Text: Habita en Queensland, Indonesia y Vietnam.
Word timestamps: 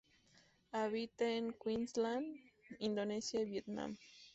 Habita 0.71 1.29
en 1.29 1.53
Queensland, 1.63 2.35
Indonesia 2.79 3.39
y 3.41 3.45
Vietnam. 3.45 3.95